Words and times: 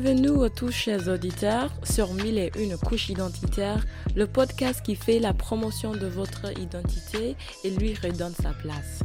Bienvenue 0.00 0.44
à 0.44 0.48
tous 0.48 0.70
chers 0.70 1.08
auditeurs 1.08 1.72
sur 1.82 2.14
Mille 2.14 2.38
et 2.38 2.52
une 2.56 2.78
couches 2.78 3.08
identitaires, 3.08 3.84
le 4.14 4.28
podcast 4.28 4.80
qui 4.80 4.94
fait 4.94 5.18
la 5.18 5.34
promotion 5.34 5.90
de 5.90 6.06
votre 6.06 6.56
identité 6.56 7.34
et 7.64 7.70
lui 7.70 7.94
redonne 7.94 8.32
sa 8.32 8.52
place. 8.52 9.02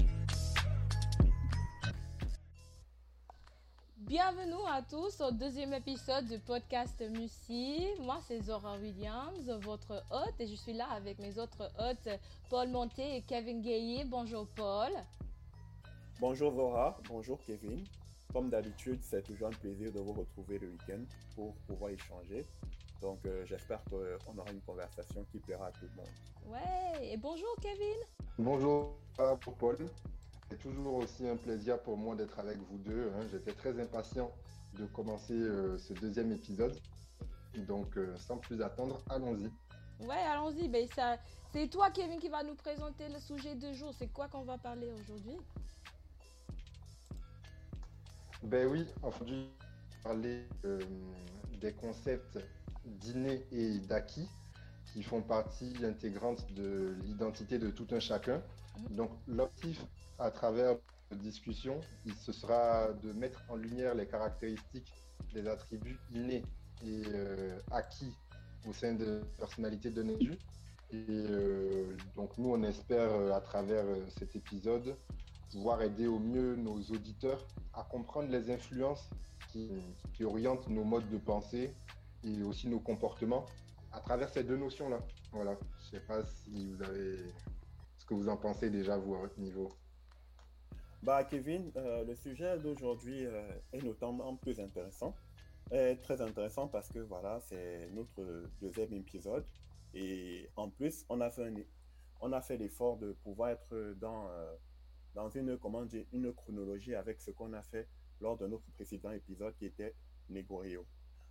Bienvenue 3.97 4.53
à 4.71 4.83
tous 4.83 5.19
au 5.21 5.31
deuxième 5.31 5.73
épisode 5.73 6.27
du 6.27 6.37
podcast 6.37 7.03
Musi. 7.09 7.87
Moi, 7.99 8.19
c'est 8.27 8.43
Zora 8.43 8.77
Williams, 8.77 9.49
votre 9.63 10.03
hôte, 10.11 10.39
et 10.39 10.45
je 10.45 10.55
suis 10.55 10.73
là 10.73 10.85
avec 10.95 11.17
mes 11.17 11.39
autres 11.39 11.71
hôtes, 11.79 12.19
Paul 12.51 12.69
Monté 12.69 13.15
et 13.15 13.21
Kevin 13.23 13.63
Gaillet. 13.63 14.05
Bonjour 14.05 14.45
Paul. 14.55 14.91
Bonjour 16.19 16.53
Zora, 16.53 16.99
bonjour 17.09 17.39
Kevin. 17.47 17.83
Comme 18.33 18.49
d'habitude, 18.49 18.99
c'est 19.03 19.21
toujours 19.21 19.49
un 19.49 19.51
plaisir 19.51 19.91
de 19.91 19.99
vous 19.99 20.13
retrouver 20.13 20.57
le 20.57 20.67
week-end 20.69 21.03
pour 21.35 21.53
pouvoir 21.67 21.91
échanger. 21.91 22.43
Donc, 22.99 23.19
euh, 23.25 23.45
j'espère 23.45 23.83
qu'on 23.83 24.37
aura 24.37 24.51
une 24.51 24.61
conversation 24.61 25.23
qui 25.31 25.37
plaira 25.37 25.67
à 25.67 25.71
tout 25.71 25.85
le 25.85 25.95
monde. 25.95 26.09
Ouais, 26.47 27.13
et 27.13 27.17
bonjour 27.17 27.55
Kevin. 27.61 27.97
Bonjour 28.39 28.97
pour 29.41 29.53
Paul. 29.55 29.77
C'est 30.49 30.57
toujours 30.57 30.95
aussi 30.95 31.27
un 31.27 31.35
plaisir 31.35 31.79
pour 31.83 31.95
moi 31.95 32.15
d'être 32.15 32.39
avec 32.39 32.57
vous 32.57 32.79
deux. 32.79 33.11
Hein. 33.15 33.27
J'étais 33.31 33.53
très 33.53 33.79
impatient 33.79 34.31
de 34.79 34.85
commencer 34.87 35.33
euh, 35.33 35.77
ce 35.77 35.93
deuxième 35.93 36.31
épisode. 36.31 36.75
Donc, 37.67 37.95
euh, 37.97 38.17
sans 38.17 38.37
plus 38.37 38.59
attendre, 38.63 38.99
allons-y. 39.09 39.51
Ouais, 40.03 40.23
allons-y. 40.31 40.67
Ben, 40.69 40.87
c'est 41.51 41.67
toi, 41.67 41.91
Kevin, 41.91 42.19
qui 42.19 42.29
va 42.29 42.41
nous 42.41 42.55
présenter 42.55 43.09
le 43.09 43.19
sujet 43.19 43.53
du 43.53 43.75
jour. 43.75 43.93
C'est 43.93 44.11
quoi 44.11 44.27
qu'on 44.27 44.43
va 44.43 44.57
parler 44.57 44.91
aujourd'hui? 44.91 45.37
Ben 48.43 48.67
oui, 48.67 48.85
aujourd'hui, 49.01 49.49
parler 50.03 50.45
euh, 50.65 50.79
des 51.61 51.73
concepts 51.73 52.39
d'inné 52.85 53.45
et 53.51 53.79
d'acquis 53.79 54.27
qui 54.91 55.01
font 55.01 55.21
partie 55.21 55.73
intégrante 55.83 56.45
de 56.53 56.95
l'identité 57.03 57.57
de 57.57 57.69
tout 57.69 57.87
un 57.91 57.99
chacun. 57.99 58.43
Mhm. 58.77 58.95
Donc 58.95 59.11
l'objectif 59.27 59.85
à 60.19 60.29
travers 60.29 60.75
la 61.09 61.17
discussion, 61.17 61.79
il, 62.05 62.13
ce 62.15 62.31
sera 62.31 62.91
de 62.93 63.13
mettre 63.13 63.41
en 63.49 63.55
lumière 63.55 63.95
les 63.95 64.07
caractéristiques 64.07 64.91
des 65.33 65.47
attributs 65.47 65.99
innés 66.11 66.43
et 66.85 67.03
euh, 67.07 67.57
acquis 67.71 68.13
au 68.67 68.73
sein 68.73 68.93
de 68.93 69.05
la 69.05 69.25
personnalité 69.37 69.89
de 69.89 70.01
l'individu. 70.01 70.37
Et 70.91 71.05
euh, 71.09 71.95
donc 72.15 72.37
nous, 72.37 72.49
on 72.49 72.61
espère 72.63 73.33
à 73.33 73.41
travers 73.41 73.85
cet 74.17 74.35
épisode 74.35 74.95
pouvoir 75.53 75.83
aider 75.83 76.07
au 76.07 76.17
mieux 76.17 76.55
nos 76.55 76.81
auditeurs 76.81 77.45
à 77.73 77.83
comprendre 77.83 78.29
les 78.29 78.49
influences 78.49 79.07
qui, 79.51 79.69
orientent 80.23 80.67
nos 80.67 80.83
modes 80.83 81.09
de 81.09 81.17
pensée 81.17 81.75
et 82.23 82.41
aussi 82.43 82.67
nos 82.67 82.79
comportements 82.79 83.45
à 83.91 83.99
travers 83.99 84.29
ces 84.29 84.43
deux 84.43 84.57
notions-là. 84.57 84.99
Voilà. 85.31 85.55
Je 85.79 85.85
ne 85.85 86.01
sais 86.01 86.07
pas 86.07 86.23
si 86.23 86.65
vous 86.65 86.81
avez 86.81 87.17
ce 87.97 88.05
que 88.05 88.13
vous 88.15 88.29
en 88.29 88.37
pensez 88.37 88.69
déjà, 88.69 88.97
vous, 88.97 89.15
à 89.15 89.19
votre 89.19 89.39
niveau. 89.39 89.69
Bah, 91.03 91.23
Kevin, 91.25 91.71
euh, 91.75 92.03
le 92.03 92.15
sujet 92.15 92.57
d'aujourd'hui 92.57 93.25
euh, 93.25 93.47
est 93.73 93.83
notamment 93.83 94.35
plus 94.37 94.59
intéressant. 94.59 95.13
Est 95.71 95.97
très 96.01 96.19
intéressant 96.21 96.67
parce 96.67 96.89
que 96.89 96.99
voilà, 96.99 97.39
c'est 97.41 97.89
notre 97.91 98.49
deuxième 98.61 98.93
épisode. 98.93 99.45
Et 99.93 100.49
en 100.55 100.69
plus, 100.69 101.05
on 101.09 101.21
a 101.21 101.29
fait, 101.29 101.67
on 102.21 102.31
a 102.31 102.41
fait 102.41 102.57
l'effort 102.57 102.97
de 102.97 103.11
pouvoir 103.23 103.49
être 103.49 103.95
dans 103.99 104.27
euh, 104.29 104.55
dans 105.13 105.29
une, 105.29 105.57
chronologie 105.57 106.95
avec 106.95 107.21
ce 107.21 107.31
qu'on 107.31 107.53
a 107.53 107.61
fait 107.61 107.87
lors 108.19 108.37
de 108.37 108.47
notre 108.47 108.69
précédent 108.71 109.11
épisode 109.11 109.55
qui 109.55 109.65
était 109.65 109.95
Negorio. 110.29 110.85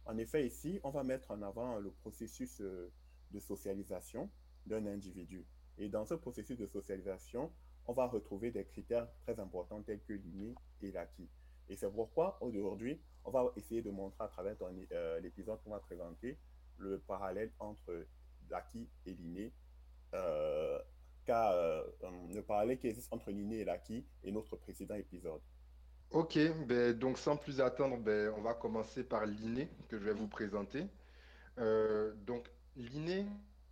En 0.04 0.16
effet, 0.18 0.46
ici, 0.46 0.80
on 0.84 0.90
va 0.90 1.04
mettre 1.04 1.30
en 1.30 1.42
avant 1.42 1.78
le 1.78 1.90
processus 1.90 2.60
euh, 2.60 2.92
de 3.30 3.38
socialisation 3.38 4.30
d'un 4.66 4.86
individu. 4.86 5.46
Et 5.78 5.88
dans 5.88 6.04
ce 6.04 6.14
processus 6.14 6.58
de 6.58 6.66
socialisation, 6.66 7.52
on 7.86 7.92
va 7.92 8.06
retrouver 8.06 8.50
des 8.50 8.64
critères 8.64 9.08
très 9.22 9.38
importants 9.40 9.82
tels 9.82 10.02
que 10.02 10.12
l'inné 10.12 10.54
et 10.80 10.92
l'acquis. 10.92 11.28
Et 11.68 11.76
c'est 11.76 11.90
pourquoi 11.90 12.38
aujourd'hui, 12.40 13.00
on 13.24 13.30
va 13.30 13.52
essayer 13.56 13.82
de 13.82 13.90
montrer 13.90 14.24
à 14.24 14.28
travers 14.28 14.56
euh, 14.92 15.20
l'épisode 15.20 15.60
qu'on 15.62 15.70
va 15.70 15.80
présenter 15.80 16.38
le 16.78 16.98
parallèle 16.98 17.52
entre 17.58 18.06
l'acquis 18.50 18.88
et 19.06 19.14
l'inné 19.14 19.52
euh, 20.14 20.78
qu'à 21.24 21.52
euh, 21.52 21.82
ne 22.28 22.40
parler 22.40 22.78
qui 22.78 22.88
existe 22.88 23.12
entre 23.12 23.30
l'inné 23.30 23.60
et 23.60 23.64
l'acquis 23.64 24.04
et 24.24 24.32
notre 24.32 24.56
précédent 24.56 24.94
épisode. 24.94 25.40
Ok, 26.10 26.38
ben, 26.66 26.92
donc 26.92 27.18
sans 27.18 27.36
plus 27.36 27.60
attendre, 27.60 27.96
ben, 27.96 28.32
on 28.36 28.42
va 28.42 28.54
commencer 28.54 29.02
par 29.02 29.24
l'inné 29.24 29.70
que 29.88 29.98
je 29.98 30.04
vais 30.04 30.12
vous 30.12 30.28
présenter. 30.28 30.86
Euh, 31.58 32.12
donc 32.26 32.50
l'inné, 32.76 33.26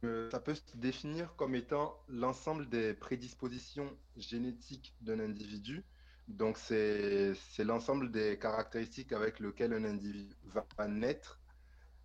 euh, 0.04 0.30
ça 0.30 0.40
peut 0.40 0.54
se 0.54 0.76
définir 0.76 1.34
comme 1.36 1.54
étant 1.54 1.98
l'ensemble 2.08 2.68
des 2.68 2.94
prédispositions 2.94 3.90
génétiques 4.16 4.94
d'un 5.02 5.20
individu. 5.20 5.84
Donc 6.28 6.56
c'est 6.58 7.34
l'ensemble 7.58 8.10
des 8.10 8.38
caractéristiques 8.38 9.12
avec 9.12 9.40
lesquelles 9.40 9.72
un 9.72 9.84
individu 9.84 10.34
va 10.44 10.88
naître 10.88 11.39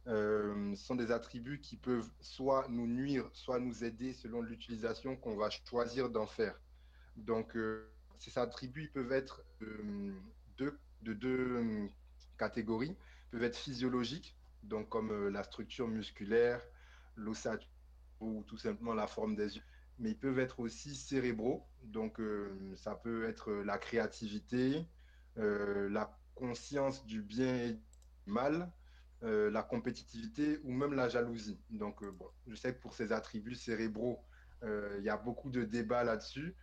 euh, 0.08 0.76
sont 0.76 0.94
des 0.94 1.12
attributs 1.12 1.60
qui 1.60 1.78
peuvent 1.78 2.12
soit 2.22 2.68
nous 2.70 2.86
nuire, 2.86 3.28
soit 3.34 3.60
nous 3.60 3.84
aider 3.84 4.14
selon 4.14 4.42
l'utilisation 4.42 5.16
qu'on 5.16 5.36
va 5.36 5.50
choisir 5.50 6.12
d'en 6.12 6.28
faire. 6.28 6.60
Donc, 7.16 7.56
euh, 7.56 7.92
ces 8.20 8.38
attributs 8.38 8.92
peuvent 8.94 9.12
être 9.12 9.44
euh, 9.64 10.14
de 10.58 10.78
deux 11.14 11.90
catégories, 12.38 12.96
ils 12.96 13.32
peuvent 13.32 13.44
être 13.44 13.58
physiologiques, 13.58 14.38
donc 14.62 14.90
comme 14.90 15.30
la 15.30 15.44
structure 15.44 15.88
musculaire, 15.88 16.62
l'ossature 17.16 17.70
ou 18.20 18.44
tout 18.48 18.58
simplement 18.58 18.94
la 18.94 19.08
forme 19.08 19.36
des 19.36 19.58
yeux, 19.58 19.64
mais 19.98 20.12
ils 20.12 20.18
peuvent 20.18 20.40
être 20.40 20.60
aussi 20.60 20.96
cérébraux, 20.96 21.66
donc 21.84 22.22
ça 22.76 22.96
peut 22.96 23.28
être 23.28 23.52
la 23.52 23.78
créativité, 23.78 24.86
la 25.36 26.18
conscience 26.36 27.06
du 27.06 27.22
bien 27.22 27.56
et 27.56 27.74
du 27.74 27.82
mal, 28.26 28.72
euh, 29.26 29.50
la 29.50 29.64
compétitivité 29.64 30.60
ou 30.64 30.72
même 30.72 30.94
la 30.94 31.10
jalousie. 31.10 31.60
Donc, 31.72 32.04
euh, 32.04 32.12
bon, 32.12 32.28
je 32.46 32.54
sais 32.54 32.76
que 32.76 32.80
pour 32.80 32.94
ces 32.94 33.12
attributs 33.12 33.56
cérébraux, 33.56 34.24
euh, 34.62 34.98
il 35.00 35.04
y 35.04 35.10
a 35.10 35.18
beaucoup 35.18 35.50
de 35.50 35.64
débats 35.64 36.04
là-dessus. 36.04 36.56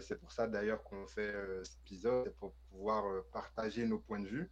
c'est 0.00 0.20
pour 0.20 0.30
ça 0.30 0.46
d'ailleurs 0.46 0.82
qu'on 0.84 1.06
fait 1.06 1.34
cet 1.64 1.78
épisode, 1.80 2.32
pour 2.36 2.52
pouvoir 2.70 3.04
partager 3.32 3.86
nos 3.86 3.98
points 3.98 4.20
de 4.20 4.28
vue. 4.28 4.50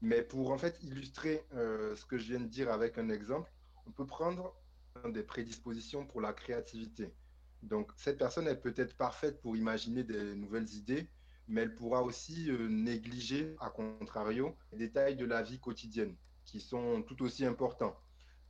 Mais 0.00 0.22
pour 0.22 0.50
en 0.50 0.58
fait 0.58 0.82
illustrer 0.82 1.44
ce 1.50 2.04
que 2.06 2.16
je 2.18 2.28
viens 2.28 2.40
de 2.40 2.46
dire 2.46 2.70
avec 2.72 2.98
un 2.98 3.10
exemple, 3.10 3.50
on 3.86 3.90
peut 3.90 4.06
prendre 4.06 4.54
des 5.08 5.22
prédispositions 5.22 6.06
pour 6.06 6.20
la 6.20 6.32
créativité. 6.32 7.12
Donc, 7.62 7.92
cette 7.96 8.18
personne, 8.18 8.46
elle 8.46 8.60
peut 8.60 8.74
être 8.76 8.96
parfaite 8.96 9.42
pour 9.42 9.56
imaginer 9.56 10.04
des 10.04 10.34
nouvelles 10.36 10.72
idées, 10.72 11.10
mais 11.48 11.62
elle 11.62 11.74
pourra 11.74 12.02
aussi 12.02 12.50
négliger, 12.70 13.56
à 13.60 13.68
contrario, 13.70 14.56
les 14.72 14.78
détails 14.78 15.16
de 15.16 15.26
la 15.26 15.42
vie 15.42 15.60
quotidienne 15.60 16.16
qui 16.46 16.60
sont 16.60 17.02
tout 17.02 17.22
aussi 17.22 17.44
importants. 17.44 17.96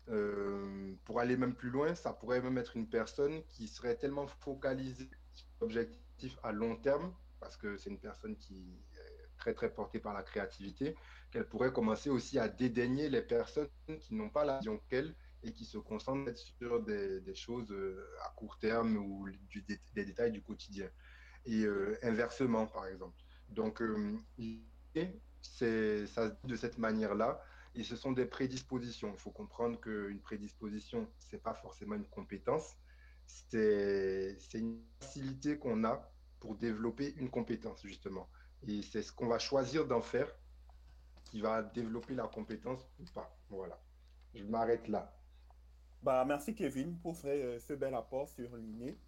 Euh, 0.08 0.94
pour 1.04 1.18
aller 1.18 1.36
même 1.36 1.54
plus 1.54 1.70
loin, 1.70 1.94
ça 1.94 2.12
pourrait 2.12 2.40
même 2.40 2.58
être 2.58 2.76
une 2.76 2.88
personne 2.88 3.42
qui 3.48 3.66
serait 3.66 3.96
tellement 3.96 4.28
focalisée 4.28 5.10
sur 5.34 5.46
l'objectif 5.60 6.38
à 6.44 6.52
long 6.52 6.76
terme, 6.76 7.12
parce 7.40 7.56
que 7.56 7.76
c'est 7.76 7.90
une 7.90 7.98
personne 7.98 8.36
qui 8.36 8.78
est 8.94 9.36
très 9.36 9.52
très 9.52 9.72
portée 9.72 9.98
par 9.98 10.14
la 10.14 10.22
créativité, 10.22 10.94
qu'elle 11.30 11.48
pourrait 11.48 11.72
commencer 11.72 12.08
aussi 12.08 12.38
à 12.38 12.48
dédaigner 12.48 13.08
les 13.08 13.22
personnes 13.22 13.68
qui 14.00 14.14
n'ont 14.14 14.30
pas 14.30 14.44
la 14.44 14.58
vision 14.58 14.80
qu'elle 14.88 15.14
et 15.42 15.52
qui 15.52 15.64
se 15.64 15.78
concentrent 15.78 16.36
sur 16.36 16.82
des, 16.82 17.34
choses 17.34 17.70
euh, 17.70 18.08
à 18.24 18.30
court 18.30 18.58
terme 18.58 18.96
ou 18.96 19.28
des 19.94 20.04
détails 20.04 20.32
du 20.32 20.42
quotidien. 20.42 20.88
Et 21.44 21.64
euh, 21.64 21.98
inversement, 22.02 22.66
par 22.66 22.86
exemple. 22.86 23.16
Donc, 23.48 23.82
c'est 25.42 26.06
ça 26.06 26.30
de 26.44 26.56
cette 26.56 26.78
manière-là 26.78 27.40
et 27.76 27.84
ce 27.84 27.94
sont 27.94 28.12
des 28.12 28.24
prédispositions. 28.26 29.12
Il 29.12 29.18
faut 29.18 29.30
comprendre 29.30 29.78
qu'une 29.80 30.20
prédisposition, 30.20 31.08
ce 31.18 31.36
n'est 31.36 31.42
pas 31.42 31.54
forcément 31.54 31.94
une 31.94 32.06
compétence. 32.06 32.76
C'est 33.26 34.38
une 34.54 34.82
facilité 35.00 35.58
qu'on 35.58 35.84
a 35.84 36.10
pour 36.40 36.56
développer 36.56 37.14
une 37.16 37.28
compétence, 37.28 37.82
justement. 37.82 38.28
Et 38.66 38.82
c'est 38.82 39.02
ce 39.02 39.12
qu'on 39.12 39.28
va 39.28 39.38
choisir 39.38 39.86
d'en 39.86 40.00
faire 40.00 40.28
qui 41.24 41.40
va 41.40 41.62
développer 41.62 42.14
la 42.14 42.28
compétence 42.28 42.80
ou 42.98 43.04
pas. 43.12 43.36
Voilà. 43.50 43.78
Je 44.34 44.44
m'arrête 44.44 44.88
là. 44.88 45.12
Bah, 46.02 46.24
merci 46.24 46.54
Kevin 46.54 46.98
pour 46.98 47.16
ce, 47.16 47.58
ce 47.58 47.72
bel 47.74 47.94
apport 47.94 48.28
sur 48.28 48.56
l'inné. 48.56 48.98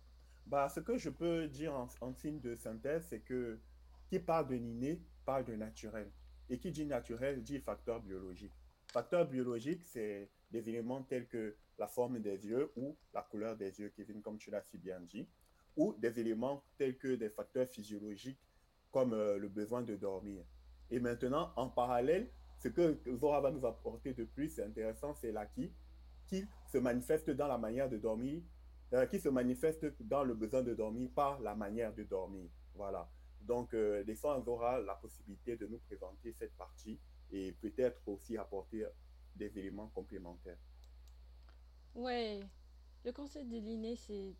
Bah, 0.47 0.69
ce 0.69 0.81
que 0.81 0.99
je 0.99 1.11
peux 1.11 1.47
dire 1.49 1.75
en, 1.75 1.87
en 2.01 2.13
signe 2.13 2.41
de 2.41 2.55
synthèse, 2.55 3.07
c'est 3.09 3.21
que 3.21 3.61
qui 4.09 4.19
parle 4.19 4.49
de 4.49 4.57
l'inné 4.57 5.03
parle 5.25 5.45
de 5.45 5.55
naturel. 5.55 6.11
Et 6.49 6.59
qui 6.59 6.73
dit 6.73 6.87
naturel 6.87 7.43
dit 7.43 7.61
facteur 7.61 8.01
biologique. 8.01 8.58
Facteur 8.93 9.27
biologique, 9.27 9.85
c'est 9.85 10.31
des 10.51 10.69
éléments 10.69 11.03
tels 11.03 11.29
que 11.29 11.57
la 11.79 11.87
forme 11.87 12.21
des 12.21 12.47
yeux 12.47 12.73
ou 12.77 12.97
la 13.13 13.23
couleur 13.23 13.57
des 13.57 13.79
yeux, 13.81 13.93
Kevin, 13.95 14.23
comme 14.23 14.39
tu 14.39 14.51
l'as 14.51 14.63
si 14.63 14.79
bien 14.79 15.01
dit, 15.01 15.29
ou 15.77 15.95
des 15.99 16.19
éléments 16.19 16.65
tels 16.79 16.97
que 16.97 17.15
des 17.15 17.29
facteurs 17.29 17.69
physiologiques 17.69 18.41
comme 18.91 19.13
euh, 19.13 19.37
le 19.39 19.49
besoin 19.49 19.83
de 19.83 19.95
dormir. 19.95 20.43
Et 20.91 21.01
maintenant, 21.01 21.53
en 21.57 21.69
parallèle, 21.69 22.31
ce 22.59 22.69
que 22.69 22.99
Zora 23.15 23.41
va 23.43 23.51
nous 23.51 23.65
apporter 23.67 24.15
de 24.15 24.25
plus, 24.25 24.49
c'est 24.49 24.65
intéressant, 24.65 25.15
c'est 25.15 25.33
l'acquis 25.33 25.73
qui 26.27 26.45
se 26.67 26.79
manifeste 26.79 27.31
dans 27.31 27.47
la 27.47 27.59
manière 27.59 27.89
de 27.89 27.99
dormir, 27.99 28.43
euh, 28.95 29.07
qui 29.07 29.21
se 29.21 29.29
manifeste 29.29 29.87
dans 30.01 30.25
le 30.25 30.35
besoin 30.35 30.63
de 30.63 30.75
dormir 30.75 31.11
par 31.15 31.41
la 31.41 31.55
manière 31.55 31.95
de 31.95 32.05
dormir. 32.05 32.49
Voilà. 32.75 33.09
Donc, 33.43 33.75
euh, 33.75 34.03
laissons 34.05 34.31
à 34.31 34.41
Zora 34.41 34.81
la 34.81 34.95
possibilité 34.95 35.57
de 35.57 35.67
nous 35.67 35.79
présenter 35.79 36.33
cette 36.33 36.57
partie 36.57 36.99
et 37.31 37.53
peut-être 37.53 38.01
aussi 38.07 38.37
apporter 38.37 38.87
des 39.37 39.59
éléments 39.59 39.89
complémentaires. 39.89 40.59
Ouais, 41.95 42.41
le 43.05 43.13
concept 43.13 43.49
de 43.49 43.59
l'inné, 43.59 43.97
c'est 43.97 44.35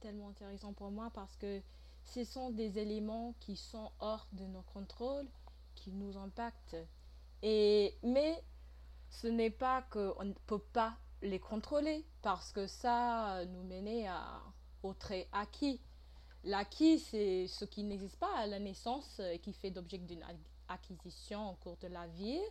tellement 0.00 0.28
intéressant 0.28 0.72
pour 0.72 0.90
moi 0.90 1.10
parce 1.14 1.36
que 1.36 1.62
ce 2.04 2.24
sont 2.24 2.50
des 2.50 2.78
éléments 2.78 3.34
qui 3.40 3.56
sont 3.56 3.90
hors 3.98 4.28
de 4.32 4.44
nos 4.44 4.62
contrôles, 4.62 5.28
qui 5.74 5.92
nous 5.92 6.16
impactent. 6.16 6.76
Et, 7.42 7.98
mais 8.02 8.42
ce 9.10 9.26
n'est 9.26 9.50
pas 9.50 9.82
qu'on 9.82 10.24
ne 10.24 10.32
peut 10.46 10.62
pas 10.72 10.96
les 11.22 11.40
contrôler 11.40 12.04
parce 12.22 12.52
que 12.52 12.66
ça 12.66 13.44
nous 13.46 13.64
menait 13.64 14.06
à, 14.06 14.42
au 14.82 14.94
trait 14.94 15.28
acquis. 15.32 15.80
L'acquis, 16.44 17.00
c'est 17.00 17.46
ce 17.48 17.64
qui 17.64 17.82
n'existe 17.82 18.18
pas 18.18 18.34
à 18.36 18.46
la 18.46 18.60
naissance 18.60 19.20
et 19.20 19.38
qui 19.40 19.52
fait 19.52 19.70
d'objet 19.70 19.98
d'une 19.98 20.22
acquisition 20.68 21.50
au 21.50 21.54
cours 21.54 21.76
de 21.78 21.88
la 21.88 22.06
vie. 22.08 22.42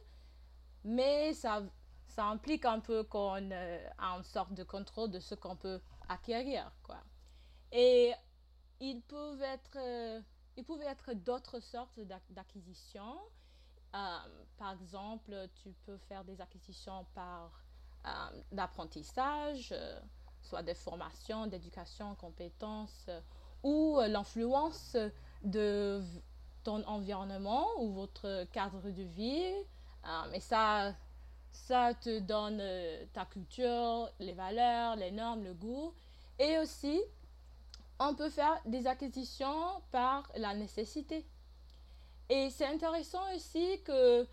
Mais 0.83 1.33
ça, 1.33 1.63
ça 2.07 2.25
implique 2.25 2.65
un 2.65 2.79
peu 2.79 3.03
qu'on 3.03 3.51
euh, 3.51 3.89
a 3.97 4.17
une 4.17 4.23
sorte 4.23 4.53
de 4.53 4.63
contrôle 4.63 5.12
de 5.12 5.19
ce 5.19 5.35
qu'on 5.35 5.56
peut 5.56 5.81
acquérir. 6.07 6.71
Quoi. 6.83 7.01
Et 7.71 8.13
ils 8.79 9.01
peuvent 9.01 9.41
être, 9.41 9.77
euh, 9.77 10.21
pouvaient 10.65 10.85
être 10.85 11.13
d'autres 11.13 11.59
sortes 11.59 12.00
d'acquisitions. 12.29 13.17
Euh, 13.95 14.17
par 14.57 14.73
exemple, 14.73 15.33
tu 15.63 15.73
peux 15.85 15.97
faire 15.97 16.23
des 16.23 16.39
acquisitions 16.41 17.06
par 17.13 17.63
euh, 18.06 18.41
d'apprentissage, 18.51 19.73
soit 20.41 20.63
des 20.63 20.75
formations, 20.75 21.47
d'éducation, 21.47 22.15
compétences, 22.15 23.09
ou 23.63 24.00
l'influence 24.07 24.95
de 25.44 26.03
ton 26.65 26.83
environnement 26.88 27.65
ou 27.79 27.94
votre 27.94 28.45
cadre 28.51 28.81
de 28.81 29.03
vie. 29.03 29.53
mais 30.31 30.41
ça, 30.41 30.94
ça 31.51 31.94
te 31.94 32.19
donne 32.19 32.62
ta 33.13 33.25
culture, 33.25 34.09
les 34.19 34.33
valeurs, 34.33 34.97
les 34.97 35.12
normes, 35.12 35.44
le 35.44 35.53
goût. 35.53 35.94
Et 36.38 36.57
aussi, 36.59 37.00
on 38.00 38.13
peut 38.13 38.29
faire 38.29 38.59
des 38.65 38.88
acquisitions 38.88 39.81
par 39.91 40.29
la 40.35 40.53
nécessité. 40.53 41.25
Et 42.29 42.50
c'est 42.50 42.65
intéressant 42.65 43.23
aussi 43.33 43.81
que 43.83 44.27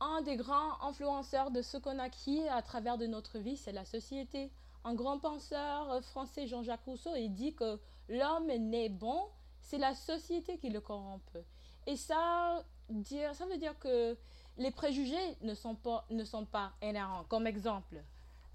un 0.00 0.22
des 0.22 0.36
grands 0.36 0.80
influenceurs 0.82 1.50
de 1.50 1.62
ce 1.62 1.76
qu'on 1.76 1.98
acquis 1.98 2.48
à 2.48 2.62
travers 2.62 2.98
de 2.98 3.06
notre 3.06 3.38
vie, 3.38 3.56
c'est 3.56 3.72
la 3.72 3.84
société. 3.84 4.50
Un 4.84 4.94
grand 4.94 5.18
penseur 5.18 6.02
français, 6.04 6.46
Jean-Jacques 6.46 6.84
Rousseau, 6.84 7.14
il 7.16 7.32
dit 7.32 7.54
que 7.54 7.78
l'homme 8.08 8.46
n'est 8.46 8.88
bon, 8.88 9.28
c'est 9.60 9.78
la 9.78 9.94
société 9.94 10.58
qui 10.58 10.70
le 10.70 10.80
corrompt. 10.80 11.38
Et 11.86 11.96
ça, 11.96 12.64
dire, 12.88 13.34
ça 13.34 13.46
veut 13.46 13.58
dire 13.58 13.78
que 13.78 14.16
les 14.56 14.70
préjugés 14.70 15.36
ne 15.42 15.54
sont 15.54 15.74
pas, 15.74 16.06
ne 16.10 16.24
sont 16.24 16.46
pas 16.46 16.72
inhérents. 16.82 17.24
Comme 17.28 17.46
exemple, 17.46 18.02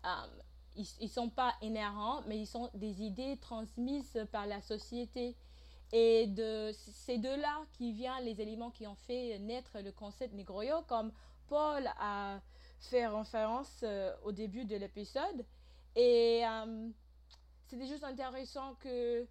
euh, 0.06 0.10
ils 0.76 0.88
ne 1.02 1.08
sont 1.08 1.30
pas 1.30 1.54
inhérents, 1.62 2.22
mais 2.28 2.38
ils 2.40 2.48
sont 2.48 2.70
des 2.74 3.02
idées 3.02 3.38
transmises 3.38 4.26
par 4.32 4.46
la 4.46 4.62
société. 4.62 5.36
Et 5.92 6.28
de, 6.28 6.72
c'est 6.74 7.18
de 7.18 7.30
là 7.30 7.62
qui 7.74 7.92
viennent 7.94 8.24
les 8.24 8.40
éléments 8.42 8.70
qui 8.70 8.86
ont 8.86 8.96
fait 8.96 9.40
naître 9.40 9.80
le 9.80 9.92
concept 9.92 10.34
Negroyo, 10.34 10.84
comme 10.88 11.12
Paul 11.48 11.90
a 12.00 12.40
fait 12.80 13.08
référence 13.08 13.82
euh, 13.84 14.16
au 14.24 14.32
début 14.32 14.66
de 14.66 14.76
l'épisode. 14.76 15.46
Et 15.96 16.44
euh, 16.46 16.90
c'était 17.68 17.88
juste 17.88 18.04
intéressant 18.04 18.76
que 18.76 19.28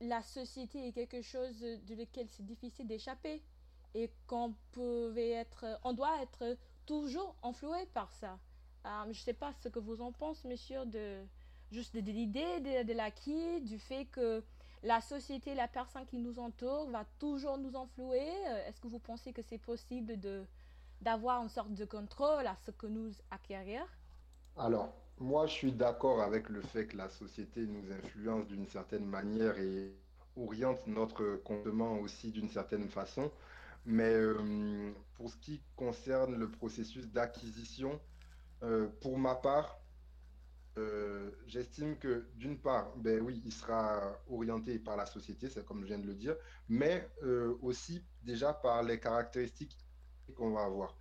la 0.00 0.22
société 0.22 0.88
est 0.88 0.92
quelque 0.92 1.22
chose 1.22 1.58
de 1.60 1.94
lequel 1.94 2.28
c'est 2.28 2.44
difficile 2.44 2.86
d'échapper 2.86 3.42
et 3.94 4.10
qu'on 4.26 4.54
être, 5.16 5.80
on 5.84 5.92
doit 5.92 6.22
être 6.22 6.56
toujours 6.84 7.34
influé 7.42 7.86
par 7.94 8.12
ça. 8.12 8.38
Euh, 8.84 9.04
je 9.04 9.08
ne 9.08 9.14
sais 9.14 9.32
pas 9.32 9.52
ce 9.62 9.68
que 9.68 9.78
vous 9.78 10.00
en 10.00 10.12
pensez, 10.12 10.46
monsieur, 10.46 10.84
de 10.86 11.24
juste 11.72 11.94
de, 11.94 12.00
l'idée 12.00 12.60
de, 12.60 12.92
l'acquis, 12.92 13.60
du 13.62 13.78
fait 13.78 14.04
que 14.06 14.44
la 14.82 15.00
société, 15.00 15.54
la 15.54 15.66
personne 15.66 16.06
qui 16.06 16.18
nous 16.18 16.38
entoure 16.38 16.88
va 16.90 17.04
toujours 17.18 17.58
nous 17.58 17.76
influer. 17.76 18.28
Euh, 18.48 18.68
est-ce 18.68 18.80
que 18.80 18.86
vous 18.86 18.98
pensez 18.98 19.32
que 19.32 19.42
c'est 19.42 19.58
possible 19.58 20.18
de 20.20 20.44
d'avoir 21.02 21.42
une 21.42 21.50
sorte 21.50 21.74
de 21.74 21.84
contrôle 21.84 22.46
à 22.46 22.56
ce 22.64 22.70
que 22.70 22.86
nous 22.86 23.12
acquérir 23.30 23.86
Alors, 24.56 24.94
moi, 25.18 25.46
je 25.46 25.52
suis 25.52 25.72
d'accord 25.72 26.20
avec 26.20 26.48
le 26.48 26.60
fait 26.60 26.86
que 26.86 26.96
la 26.96 27.08
société 27.08 27.66
nous 27.66 27.90
influence 27.92 28.46
d'une 28.46 28.66
certaine 28.66 29.06
manière 29.06 29.58
et 29.58 29.94
oriente 30.36 30.86
notre 30.86 31.36
comportement 31.36 31.98
aussi 32.00 32.30
d'une 32.30 32.50
certaine 32.50 32.88
façon. 32.88 33.30
Mais 33.86 34.12
euh, 34.12 34.92
pour 35.14 35.30
ce 35.30 35.36
qui 35.36 35.62
concerne 35.76 36.36
le 36.36 36.50
processus 36.50 37.06
d'acquisition, 37.08 37.98
euh, 38.62 38.88
pour 39.00 39.18
ma 39.18 39.34
part, 39.36 39.80
euh, 40.76 41.30
j'estime 41.46 41.96
que 41.96 42.26
d'une 42.34 42.58
part, 42.58 42.94
ben 42.96 43.20
oui, 43.22 43.40
il 43.46 43.52
sera 43.52 44.20
orienté 44.28 44.78
par 44.78 44.96
la 44.96 45.06
société, 45.06 45.48
c'est 45.48 45.64
comme 45.64 45.80
je 45.82 45.86
viens 45.86 45.98
de 45.98 46.06
le 46.06 46.14
dire, 46.14 46.36
mais 46.68 47.08
aussi 47.62 48.04
déjà 48.22 48.52
par 48.52 48.82
les 48.82 49.00
caractéristiques 49.00 49.78
qu'on 50.36 50.50
va 50.50 50.64
avoir. 50.64 50.94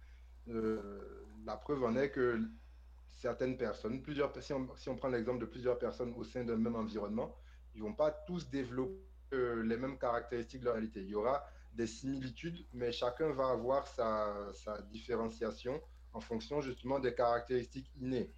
la 0.47 1.57
preuve 1.57 1.83
en 1.83 1.95
est 1.95 2.11
que 2.11 2.39
certaines 3.25 3.57
personnes, 3.57 4.03
plusieurs, 4.03 4.31
si 4.39 4.53
on, 4.53 4.69
si 4.75 4.87
on 4.87 4.95
prend 4.95 5.07
l'exemple 5.07 5.39
de 5.39 5.47
plusieurs 5.47 5.79
personnes 5.79 6.13
au 6.15 6.23
sein 6.23 6.43
d'un 6.43 6.57
même 6.57 6.75
environnement, 6.75 7.35
ils 7.73 7.81
vont 7.81 7.95
pas 7.95 8.11
tous 8.11 8.47
développer 8.51 9.01
les 9.31 9.77
mêmes 9.77 9.97
caractéristiques 9.97 10.61
de 10.61 10.65
la 10.65 10.73
réalité. 10.73 11.01
Il 11.01 11.09
y 11.09 11.15
aura 11.15 11.43
des 11.73 11.87
similitudes, 11.87 12.63
mais 12.71 12.91
chacun 12.91 13.31
va 13.31 13.49
avoir 13.49 13.87
sa, 13.87 14.53
différenciation 14.91 15.81
en 16.13 16.21
fonction 16.21 16.61
justement 16.61 16.99
des 16.99 17.15
caractéristiques 17.15 17.91
innées. 17.99 18.31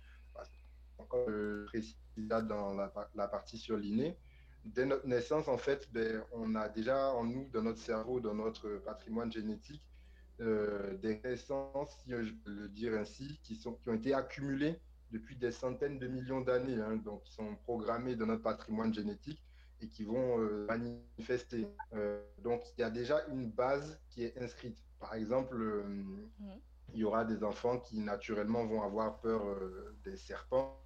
Comme 1.10 1.26
je 1.28 1.66
précise 1.66 1.98
dans 2.16 2.74
la, 2.74 3.28
partie 3.28 3.58
sur 3.58 3.76
l'inné, 3.76 4.18
dès 4.64 4.86
notre 4.86 5.06
naissance, 5.06 5.50
en 5.50 5.58
fait, 5.58 5.92
ben, 5.92 6.24
on 6.32 6.56
a 6.56 6.70
déjà 6.70 7.12
en 7.12 7.26
nous, 7.26 7.50
dans 7.50 7.62
notre 7.62 7.82
cerveau, 7.82 8.22
dans 8.22 8.34
notre 8.34 8.70
patrimoine 8.86 9.34
génétique, 9.34 9.84
euh, 9.84 9.97
des 10.40 11.20
naissances, 11.24 11.98
si 12.04 12.12
je 12.12 12.34
peux 12.44 12.52
le 12.52 12.70
dire 12.70 12.94
ainsi, 12.94 13.40
qui, 13.44 13.56
sont, 13.56 13.74
qui 13.74 13.90
ont 13.90 13.96
été 13.96 14.14
accumulées 14.14 14.80
depuis 15.12 15.36
des 15.36 15.52
centaines 15.52 16.00
de 16.00 16.08
millions 16.08 16.42
d'années, 16.42 16.80
hein, 16.80 16.98
donc 16.98 17.24
qui 17.24 17.34
sont 17.34 17.56
programmées 17.64 18.16
dans 18.16 18.26
notre 18.26 18.44
patrimoine 18.44 18.94
génétique 18.94 19.42
et 19.82 19.88
qui 19.88 20.04
vont 20.04 20.40
euh, 20.40 20.68
manifester. 20.68 21.68
Euh, 21.94 22.22
donc 22.44 22.62
il 22.78 22.82
y 22.82 22.84
a 22.84 22.90
déjà 22.90 23.26
une 23.28 23.50
base 23.50 24.00
qui 24.10 24.24
est 24.24 24.38
inscrite. 24.38 24.78
Par 25.00 25.14
exemple, 25.14 25.56
mmh 25.56 26.60
il 26.94 27.00
y 27.00 27.04
aura 27.04 27.26
des 27.26 27.44
enfants 27.44 27.80
qui 27.80 28.00
naturellement 28.00 28.66
vont 28.66 28.82
avoir 28.82 29.20
peur 29.20 29.46
euh, 29.46 29.96
des 30.04 30.18
serpents 30.18 30.80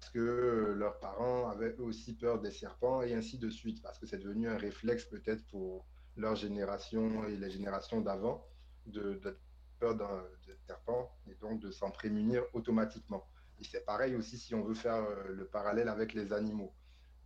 parce 0.00 0.12
que 0.12 0.18
euh, 0.18 0.74
leurs 0.74 0.98
parents 0.98 1.48
avaient 1.48 1.76
eux 1.78 1.84
aussi 1.84 2.14
peur 2.14 2.40
des 2.40 2.50
serpents 2.50 3.02
et 3.02 3.14
ainsi 3.14 3.38
de 3.38 3.48
suite, 3.50 3.80
parce 3.82 3.98
que 3.98 4.06
c'est 4.06 4.18
devenu 4.18 4.48
un 4.48 4.56
réflexe 4.56 5.04
peut-être 5.04 5.44
pour 5.46 5.84
leur 6.16 6.34
génération 6.34 7.24
et 7.28 7.36
les 7.36 7.50
générations 7.50 8.00
d'avant 8.00 8.44
de, 8.86 9.14
de, 9.14 9.38
peur 9.78 9.96
d'un 9.96 10.24
serpent 10.66 11.10
et 11.28 11.34
donc 11.34 11.60
de 11.60 11.70
s'en 11.70 11.90
prémunir 11.90 12.44
automatiquement. 12.52 13.26
Et 13.58 13.64
c'est 13.64 13.84
pareil 13.84 14.14
aussi 14.14 14.38
si 14.38 14.54
on 14.54 14.62
veut 14.62 14.74
faire 14.74 15.02
euh, 15.02 15.28
le 15.28 15.46
parallèle 15.46 15.88
avec 15.88 16.14
les 16.14 16.32
animaux. 16.32 16.72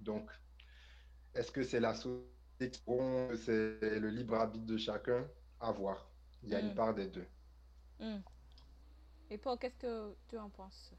Donc, 0.01 0.31
est-ce 1.35 1.51
que 1.51 1.63
c'est 1.63 1.81
la 1.81 1.95
société 1.95 2.71
qui 2.71 2.81
c'est 3.45 3.99
le 4.01 4.09
libre 4.09 4.35
arbitre 4.35 4.67
de 4.67 4.77
chacun? 4.77 5.27
À 5.61 5.73
voir. 5.73 6.11
Il 6.43 6.51
y 6.51 6.55
a 6.55 6.61
une 6.61 6.73
mm. 6.73 6.75
part 6.75 6.95
des 6.95 7.07
deux. 7.07 7.27
Hmm. 7.99 8.21
Et 9.31 9.39
Paul, 9.39 9.59
qu'est-ce 9.59 9.79
que 9.79 10.15
tu 10.29 10.39
en 10.39 10.51
penses? 10.51 10.95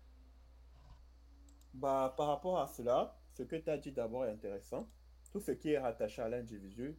Bah, 1.73 2.13
Par 2.17 2.27
rapport 2.27 2.59
à 2.59 2.67
cela, 2.67 3.15
ce 3.33 3.43
que 3.43 3.55
tu 3.55 3.69
as 3.69 3.77
dit 3.77 3.91
d'abord 3.91 4.25
est 4.25 4.31
intéressant. 4.31 4.89
Tout 5.31 5.39
ce 5.39 5.51
qui 5.51 5.71
est 5.71 5.79
rattaché 5.79 6.21
à 6.21 6.29
l'individu 6.29 6.97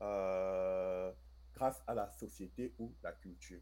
euh, 0.00 1.12
grâce 1.54 1.82
à 1.86 1.94
la 1.94 2.10
société 2.10 2.74
ou 2.78 2.92
la 3.02 3.12
culture. 3.12 3.60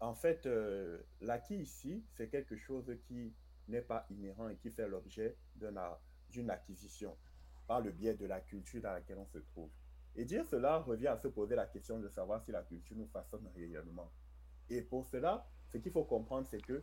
En 0.00 0.14
fait, 0.14 0.46
euh, 0.46 1.02
l'acquis 1.20 1.56
ici, 1.56 2.04
c'est 2.12 2.28
quelque 2.28 2.56
chose 2.56 2.94
qui 3.06 3.34
n'est 3.68 3.82
pas 3.82 4.06
inhérent 4.10 4.48
et 4.48 4.56
qui 4.56 4.70
fait 4.70 4.88
l'objet 4.88 5.36
d'une 5.56 6.50
acquisition 6.50 7.16
par 7.66 7.80
le 7.80 7.90
biais 7.90 8.14
de 8.14 8.26
la 8.26 8.40
culture 8.40 8.82
dans 8.82 8.92
laquelle 8.92 9.18
on 9.18 9.26
se 9.26 9.38
trouve. 9.38 9.70
Et 10.14 10.24
dire 10.24 10.44
cela 10.46 10.78
revient 10.78 11.08
à 11.08 11.16
se 11.16 11.28
poser 11.28 11.56
la 11.56 11.66
question 11.66 11.98
de 11.98 12.08
savoir 12.08 12.42
si 12.42 12.52
la 12.52 12.62
culture 12.62 12.96
nous 12.96 13.08
façonne 13.08 13.48
réellement. 13.54 14.10
Et 14.68 14.82
pour 14.82 15.04
cela, 15.06 15.46
ce 15.68 15.78
qu'il 15.78 15.92
faut 15.92 16.04
comprendre, 16.04 16.46
c'est 16.46 16.60
que 16.60 16.82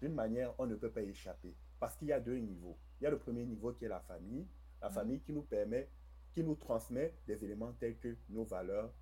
d'une 0.00 0.14
manière, 0.14 0.54
on 0.58 0.66
ne 0.66 0.74
peut 0.74 0.90
pas 0.90 1.02
échapper. 1.02 1.54
Parce 1.78 1.96
qu'il 1.96 2.08
y 2.08 2.12
a 2.12 2.20
deux 2.20 2.38
niveaux. 2.38 2.76
Il 3.00 3.04
y 3.04 3.06
a 3.06 3.10
le 3.10 3.18
premier 3.18 3.44
niveau 3.44 3.72
qui 3.72 3.84
est 3.84 3.88
la 3.88 4.00
famille. 4.00 4.48
La 4.80 4.88
mm. 4.88 4.92
famille 4.92 5.20
qui 5.20 5.32
nous 5.32 5.42
permet, 5.42 5.88
qui 6.32 6.42
nous 6.42 6.56
transmet 6.56 7.14
des 7.26 7.44
éléments 7.44 7.72
tels 7.74 7.98
que 7.98 8.16
nos 8.28 8.44
valeurs, 8.44 8.92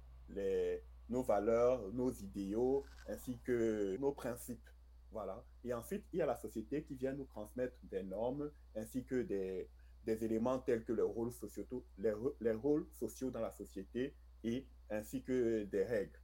nos 1.08 1.22
valeurs, 1.22 1.92
nos 1.92 2.12
idéaux, 2.12 2.84
ainsi 3.08 3.38
que 3.44 3.96
nos 3.98 4.12
principes. 4.12 4.68
Voilà. 5.12 5.42
Et 5.64 5.74
ensuite, 5.74 6.04
il 6.12 6.20
y 6.20 6.22
a 6.22 6.26
la 6.26 6.36
société 6.36 6.84
qui 6.84 6.94
vient 6.94 7.12
nous 7.12 7.24
transmettre 7.24 7.74
des 7.84 8.02
normes, 8.02 8.50
ainsi 8.76 9.04
que 9.04 9.22
des, 9.22 9.68
éléments 10.06 10.58
tels 10.58 10.84
que 10.84 10.92
les 10.92 11.02
rôles, 11.02 11.32
sociaux, 11.32 11.84
les, 11.98 12.12
les 12.40 12.52
rôles 12.52 12.86
sociaux 12.92 13.30
dans 13.30 13.40
la 13.40 13.52
société, 13.52 14.14
et 14.42 14.66
ainsi 14.90 15.22
que 15.22 15.64
des 15.64 15.84
règles. 15.84 16.18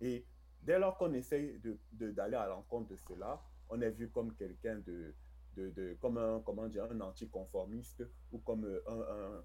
Et 0.00 0.24
dès 0.62 0.78
lors 0.78 0.96
qu'on 0.98 1.12
essaye 1.12 1.58
d'aller 1.58 1.78
de, 1.92 2.10
d'aller 2.10 2.36
à 2.36 2.46
l'encontre 2.46 2.88
de 2.88 2.96
cela, 2.96 3.40
on 3.68 3.80
est 3.80 3.90
vu 3.90 4.08
comme 4.08 4.34
quelqu'un 4.34 4.76
de, 4.76 5.14
de, 5.56 5.70
de, 5.70 5.96
comme 6.00 6.18
un, 6.18 6.40
comment 6.44 6.68
dire, 6.68 6.84
un 6.84 7.00
anticonformiste 7.00 8.04
ou 8.32 8.38
comme 8.38 8.64
un 8.86 9.44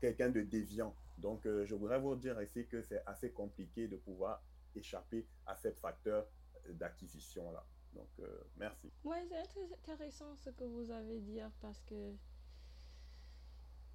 quelqu'un 0.00 0.30
de 0.30 0.42
déviant. 0.42 0.94
Donc, 1.20 1.46
euh, 1.46 1.64
je 1.66 1.74
voudrais 1.74 1.98
vous 1.98 2.16
dire 2.16 2.40
ici 2.42 2.66
que 2.66 2.82
c'est 2.82 3.02
assez 3.06 3.30
compliqué 3.30 3.88
de 3.88 3.96
pouvoir 3.96 4.42
échapper 4.74 5.26
à 5.46 5.54
ce 5.56 5.70
facteur 5.72 6.26
d'acquisition-là. 6.68 7.64
Donc, 7.94 8.08
euh, 8.20 8.42
merci. 8.56 8.90
Oui, 9.04 9.16
c'est 9.52 9.92
intéressant 9.92 10.36
ce 10.36 10.50
que 10.50 10.64
vous 10.64 10.90
avez 10.90 11.20
dit 11.20 11.40
parce 11.60 11.80
que 11.82 12.14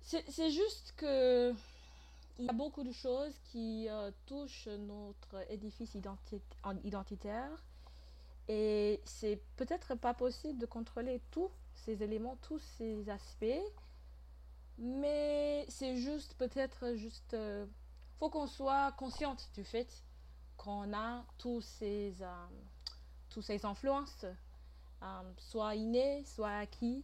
c'est 0.01 0.51
juste 0.51 0.93
que 0.95 1.53
il 2.37 2.45
y 2.45 2.49
a 2.49 2.53
beaucoup 2.53 2.83
de 2.83 2.91
choses 2.91 3.37
qui 3.45 3.87
euh, 3.89 4.11
touchent 4.25 4.67
notre 4.67 5.49
édifice 5.49 5.95
identi 5.95 6.41
identitaire 6.83 7.63
et 8.47 9.01
c'est 9.05 9.41
peut-être 9.55 9.95
pas 9.95 10.13
possible 10.13 10.59
de 10.59 10.65
contrôler 10.65 11.21
tous 11.31 11.49
ces 11.73 12.03
éléments, 12.03 12.37
tous 12.41 12.59
ces 12.77 13.09
aspects, 13.09 13.63
mais 14.77 15.65
c'est 15.69 15.95
juste 15.97 16.35
peut-être 16.35 16.95
juste 16.95 17.33
euh, 17.33 17.65
faut 18.17 18.29
qu'on 18.29 18.47
soit 18.47 18.91
consciente 18.93 19.49
du 19.53 19.63
fait 19.63 20.03
qu'on 20.57 20.93
a 20.93 21.25
tous 21.37 21.61
ces 21.61 22.15
euh, 22.21 22.47
tous 23.29 23.41
ces 23.41 23.65
influences 23.65 24.25
euh, 25.03 25.33
soit 25.37 25.75
innées 25.75 26.23
soit 26.25 26.57
acquis 26.57 27.03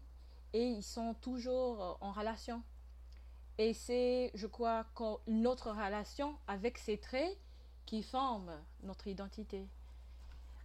et 0.54 0.68
ils 0.68 0.84
sont 0.84 1.14
toujours 1.16 1.82
euh, 1.82 1.94
en 2.02 2.12
relation. 2.12 2.62
Et 3.58 3.74
c'est 3.74 4.32
je 4.34 4.48
crois 4.48 4.86
notre 5.28 5.70
relation 5.70 6.38
avec 6.48 6.78
ces 6.78 6.98
traits 6.98 7.38
qui 7.86 8.02
forment 8.02 8.58
notre 8.84 9.08
identité. 9.08 9.68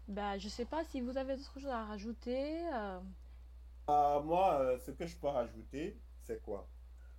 Ben, 0.09 0.39
je 0.39 0.49
sais 0.49 0.65
pas 0.65 0.85
si 0.85 1.01
vous 1.01 1.17
avez 1.17 1.37
d'autres 1.37 1.61
choses 1.61 1.67
à 1.67 1.85
rajouter 1.85 2.63
moi 3.89 4.79
ce 4.85 4.93
que 4.93 5.07
je 5.07 5.17
peux 5.17 5.29
rajouter 5.29 6.01
c'est 6.23 6.41
quoi? 6.43 6.69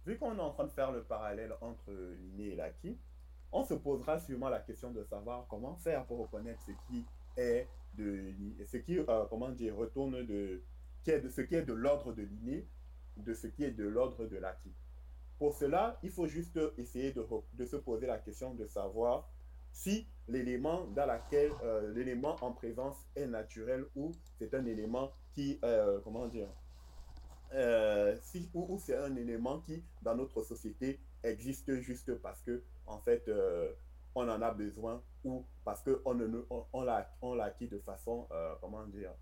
Vu 0.07 0.17
qu'on 0.17 0.37
est 0.37 0.41
en 0.41 0.51
train 0.51 0.63
de 0.63 0.71
faire 0.71 0.91
le 0.91 1.03
parallèle 1.03 1.53
entre 1.59 1.91
l'inné 1.91 2.53
et 2.53 2.55
l'acquis, 2.55 2.97
on 3.51 3.63
se 3.63 3.73
posera 3.73 4.19
sûrement 4.19 4.49
la 4.49 4.59
question 4.59 4.91
de 4.91 5.03
savoir 5.03 5.45
comment 5.49 5.75
faire 5.75 6.05
pour 6.05 6.19
reconnaître 6.19 6.61
ce 6.61 6.71
qui 6.87 7.05
est 7.35 7.67
de 7.95 8.33
ce 8.65 8.77
qui 8.77 8.99
euh, 8.99 9.25
comment 9.29 9.49
dire 9.49 9.75
retourne 9.75 10.25
de 10.25 10.63
ce 11.05 11.41
qui 11.41 11.55
est 11.55 11.63
de 11.63 11.73
l'ordre 11.73 12.13
de 12.13 12.23
l'inné 12.23 12.67
de 13.17 13.33
ce 13.33 13.47
qui 13.47 13.63
est 13.63 13.71
de 13.71 13.87
l'ordre 13.87 14.25
de 14.27 14.37
l'acquis. 14.37 14.73
Pour 15.39 15.53
cela, 15.55 15.99
il 16.03 16.11
faut 16.11 16.27
juste 16.27 16.59
essayer 16.77 17.11
de, 17.11 17.25
de, 17.53 17.65
se 17.65 17.75
poser 17.75 18.05
la 18.07 18.17
question 18.17 18.53
de 18.53 18.65
savoir 18.65 19.29
si 19.71 20.07
l'élément 20.27 20.85
dans 20.87 21.05
laquelle 21.05 21.51
euh, 21.63 21.93
l'élément 21.93 22.35
en 22.41 22.51
présence 22.51 22.97
est 23.15 23.27
naturel 23.27 23.85
ou 23.95 24.11
c'est 24.37 24.53
un 24.53 24.65
élément 24.65 25.11
qui 25.33 25.59
euh, 25.63 25.99
comment 26.03 26.27
dire 26.27 26.47
euh, 27.53 28.15
si, 28.21 28.49
ou, 28.53 28.73
ou 28.73 28.79
c'est 28.79 28.97
un 28.97 29.15
élément 29.15 29.59
qui, 29.59 29.83
dans 30.01 30.15
notre 30.15 30.43
société, 30.43 30.99
existe 31.23 31.73
juste 31.81 32.15
parce 32.15 32.41
que, 32.41 32.63
en 32.85 32.99
fait, 32.99 33.27
euh, 33.27 33.71
on 34.15 34.27
en 34.27 34.41
a 34.41 34.51
besoin 34.51 35.01
ou 35.23 35.45
parce 35.63 35.81
qu'on 35.83 36.19
on, 36.49 36.65
on 36.73 36.81
l'a 36.81 37.11
on 37.21 37.39
acquis 37.39 37.67
de 37.67 37.79
façon, 37.79 38.27
euh, 38.31 38.55
comment 38.61 38.85
dire, 38.87 39.13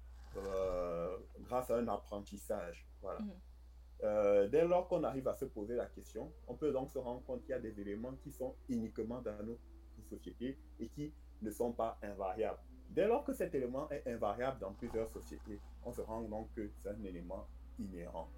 grâce 1.41 1.70
à 1.72 1.77
un 1.77 1.88
apprentissage. 1.88 2.88
Voilà. 3.01 3.20
Mm. 3.22 4.50
dès 4.50 4.65
lors 4.65 4.88
qu'on 4.88 5.03
arrive 5.03 5.27
à 5.27 5.34
se 5.36 5.46
poser 5.46 5.75
la 5.75 5.86
question, 5.86 6.32
on 6.48 6.55
peut 6.55 6.72
donc 6.72 6.89
se 6.89 6.98
rendre 6.98 7.24
compte 7.24 7.41
qu'il 7.41 7.51
y 7.51 7.53
a 7.53 7.60
des 7.60 7.79
éléments 7.79 8.15
qui 8.22 8.32
sont 8.32 8.55
uniquement 8.67 9.22
dans 9.22 9.38
notre 9.44 9.62
société 10.10 10.60
et 10.79 10.89
qui 10.89 11.13
ne 11.41 11.51
sont 11.51 11.72
pas 11.72 11.98
invariables. 12.01 12.60
Dès 12.89 13.08
lors 13.08 13.24
que 13.24 13.34
cet 13.34 13.55
élément 13.55 13.89
est 13.89 14.08
invariable 14.08 14.60
dans 14.60 14.74
plusieurs 14.74 15.10
sociétés, 15.10 15.60
on 15.84 15.91
se 15.91 16.01
rend 16.01 16.22
donc 16.24 16.53
que 16.53 16.70
c'est 16.82 16.89
un 16.89 17.03
élément 17.03 17.48
inhérent. 17.79 18.29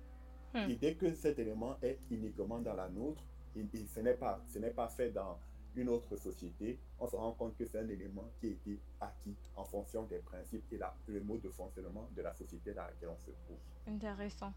Hmm. 0.53 0.69
Et 0.69 0.75
dès 0.75 0.95
que 0.95 1.13
cet 1.13 1.39
élément 1.39 1.77
est 1.81 1.99
uniquement 2.09 2.59
dans 2.59 2.75
la 2.75 2.89
nôtre, 2.89 3.23
et, 3.55 3.65
et 3.73 3.85
ce 3.85 3.99
n'est 3.99 4.13
pas, 4.13 4.41
ce 4.47 4.59
n'est 4.59 4.71
pas 4.71 4.87
fait 4.87 5.11
dans 5.11 5.39
une 5.77 5.89
autre 5.89 6.15
société, 6.17 6.79
on 6.99 7.07
se 7.07 7.15
rend 7.15 7.33
compte 7.33 7.55
que 7.55 7.65
c'est 7.65 7.79
un 7.79 7.87
élément 7.87 8.29
qui 8.39 8.47
a 8.47 8.49
été 8.49 8.79
acquis 8.99 9.35
en 9.55 9.63
fonction 9.63 10.03
des 10.03 10.19
principes 10.19 10.65
et 10.71 10.77
la, 10.77 10.95
le 11.07 11.21
mode 11.21 11.41
de 11.41 11.49
fonctionnement 11.49 12.09
de 12.15 12.21
la 12.21 12.33
société 12.33 12.73
dans 12.73 12.83
laquelle 12.83 13.09
on 13.09 13.25
se 13.25 13.31
trouve. 13.31 13.57
Intéressant. 13.87 14.53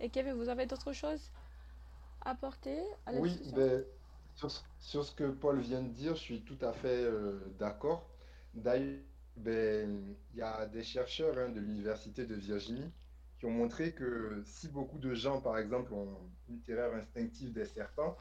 Et 0.00 0.08
Kevin, 0.08 0.34
vous 0.34 0.48
avez 0.48 0.66
d'autres 0.66 0.92
choses 0.92 1.30
à 2.22 2.30
apporter 2.30 2.80
à 3.04 3.12
la 3.12 3.20
Oui, 3.20 3.38
ben, 3.54 3.84
sur, 4.34 4.50
sur, 4.78 5.04
ce 5.04 5.14
que 5.14 5.30
Paul 5.30 5.60
vient 5.60 5.82
de 5.82 5.88
dire, 5.88 6.14
je 6.14 6.20
suis 6.20 6.42
tout 6.42 6.58
à 6.62 6.72
fait 6.72 7.04
euh, 7.04 7.54
d'accord. 7.58 8.08
D'ailleurs, 8.54 9.00
ben, 9.36 10.16
il 10.32 10.38
y 10.38 10.42
a 10.42 10.66
des 10.66 10.82
chercheurs 10.82 11.36
hein, 11.38 11.50
de 11.50 11.60
l'Université 11.60 12.24
de 12.24 12.34
Virginie 12.34 12.90
qui 13.38 13.46
ont 13.46 13.50
montré 13.50 13.92
que 13.92 14.42
si 14.46 14.68
beaucoup 14.68 14.98
de 14.98 15.14
gens, 15.14 15.40
par 15.40 15.58
exemple, 15.58 15.92
ont 15.92 16.18
une 16.48 16.60
terreur 16.62 16.94
instinctive 16.94 17.52
des 17.52 17.66
serpents, 17.66 18.16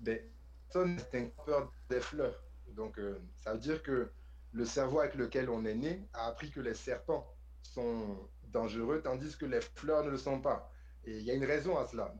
ben, 0.00 0.18
personne 0.66 0.96
n'a 0.96 1.20
peur 1.44 1.72
des 1.88 2.00
fleurs. 2.00 2.42
Donc, 2.74 2.98
euh, 2.98 3.18
ça 3.36 3.54
veut 3.54 3.60
dire 3.60 3.82
que 3.82 4.10
le 4.52 4.64
cerveau 4.64 5.00
avec 5.00 5.14
lequel 5.14 5.48
on 5.48 5.64
est 5.64 5.74
né 5.74 6.08
a 6.12 6.26
appris 6.26 6.50
que 6.50 6.60
les 6.60 6.74
serpents 6.74 7.26
sont 7.62 8.28
dangereux, 8.44 9.00
tandis 9.02 9.36
que 9.36 9.46
les 9.46 9.60
fleurs 9.60 10.04
ne 10.04 10.10
le 10.10 10.18
sont 10.18 10.40
pas. 10.40 10.70
Et 11.04 11.18
il 11.18 11.22
y 11.22 11.30
a 11.30 11.34
une 11.34 11.44
raison 11.44 11.78
à 11.78 11.86
cela. 11.86 12.14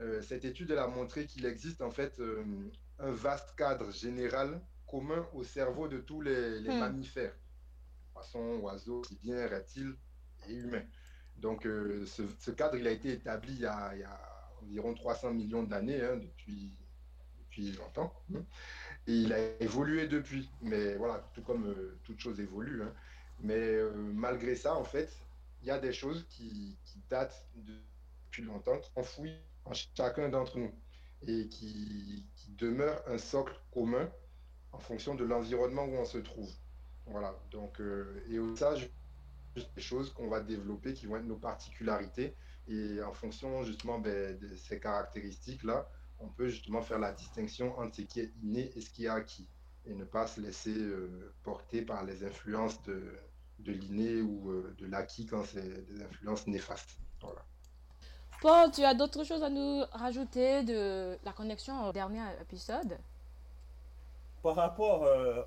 Euh, 0.00 0.22
cette 0.22 0.44
étude 0.44 0.70
elle 0.70 0.78
a 0.78 0.86
montré 0.86 1.26
qu'il 1.26 1.44
existe 1.44 1.82
en 1.82 1.90
fait 1.90 2.20
euh, 2.20 2.44
un 3.00 3.10
vaste 3.10 3.54
cadre 3.56 3.90
général 3.90 4.60
commun 4.86 5.26
au 5.34 5.42
cerveau 5.42 5.88
de 5.88 5.98
tous 5.98 6.20
les, 6.20 6.60
les 6.60 6.70
hmm. 6.70 6.78
mammifères, 6.78 7.34
poissons, 8.12 8.60
oiseaux, 8.60 9.02
bien 9.22 9.46
reptiles 9.48 9.96
et 10.48 10.54
humains. 10.54 10.84
Donc, 11.38 11.66
euh, 11.66 12.04
ce, 12.06 12.50
cadre, 12.50 12.76
il 12.76 12.86
a 12.86 12.90
été 12.90 13.12
établi 13.12 13.54
il 13.54 13.60
y 13.60 13.66
a, 13.66 13.94
environ 14.62 14.94
300 14.94 15.34
millions 15.34 15.62
d'années, 15.62 16.02
hein, 16.02 16.16
depuis, 16.16 16.74
depuis 17.40 17.72
longtemps. 17.72 18.12
Hein. 18.34 18.44
Et 19.06 19.12
il 19.12 19.32
a 19.32 19.38
évolué 19.62 20.08
depuis. 20.08 20.50
Mais 20.62 20.96
voilà, 20.96 21.28
tout 21.34 21.42
comme 21.42 21.66
euh, 21.66 21.98
toute 22.04 22.20
chose 22.20 22.40
évolue. 22.40 22.82
Hein. 22.82 22.92
Mais 23.40 23.54
euh, 23.54 23.92
malgré 23.94 24.56
ça, 24.56 24.74
en 24.74 24.84
fait, 24.84 25.10
il 25.62 25.68
y 25.68 25.70
a 25.70 25.78
des 25.78 25.92
choses 25.92 26.26
qui, 26.28 26.76
qui 26.84 27.00
datent 27.08 27.46
de, 27.54 27.72
depuis 28.26 28.42
longtemps, 28.42 28.78
qui 28.78 28.90
enfouies 28.96 29.36
en 29.64 29.72
chacun 29.72 30.28
d'entre 30.28 30.58
nous 30.58 30.72
et 31.26 31.48
qui, 31.48 32.24
qui 32.36 32.50
demeurent 32.52 33.02
un 33.08 33.18
socle 33.18 33.54
commun 33.72 34.08
en 34.72 34.78
fonction 34.78 35.14
de 35.14 35.24
l'environnement 35.24 35.84
où 35.84 35.96
on 35.96 36.04
se 36.04 36.18
trouve. 36.18 36.50
Voilà. 37.06 37.34
Donc, 37.50 37.80
euh, 37.80 38.22
et 38.28 38.56
ça, 38.56 38.74
je 38.74 38.86
des 39.54 39.82
choses 39.82 40.12
qu'on 40.12 40.28
va 40.28 40.40
développer 40.40 40.94
qui 40.94 41.06
vont 41.06 41.16
être 41.16 41.26
nos 41.26 41.36
particularités. 41.36 42.34
Et 42.68 43.02
en 43.02 43.12
fonction 43.12 43.64
justement 43.64 43.98
ben, 43.98 44.38
de 44.38 44.54
ces 44.54 44.78
caractéristiques-là, 44.78 45.88
on 46.20 46.28
peut 46.28 46.48
justement 46.48 46.82
faire 46.82 46.98
la 46.98 47.12
distinction 47.12 47.78
entre 47.78 47.96
ce 47.96 48.02
qui 48.02 48.20
est 48.20 48.32
inné 48.42 48.70
et 48.76 48.80
ce 48.80 48.90
qui 48.90 49.06
est 49.06 49.08
acquis. 49.08 49.48
Et 49.86 49.94
ne 49.94 50.04
pas 50.04 50.26
se 50.26 50.40
laisser 50.40 50.76
euh, 50.76 51.32
porter 51.42 51.82
par 51.82 52.04
les 52.04 52.24
influences 52.24 52.82
de, 52.82 53.14
de 53.60 53.72
l'inné 53.72 54.20
ou 54.20 54.50
euh, 54.50 54.74
de 54.78 54.86
l'acquis 54.86 55.26
quand 55.26 55.44
c'est 55.44 55.86
des 55.86 56.02
influences 56.02 56.46
néfastes. 56.46 56.98
Voilà. 57.22 57.42
Paul, 58.40 58.70
tu 58.70 58.84
as 58.84 58.94
d'autres 58.94 59.24
choses 59.24 59.42
à 59.42 59.50
nous 59.50 59.82
rajouter 59.92 60.62
de 60.62 61.18
la 61.24 61.32
connexion 61.32 61.88
au 61.88 61.92
dernier 61.92 62.22
épisode? 62.40 62.98
Par 64.42 64.54
rapport 64.54 65.04
euh, 65.04 65.42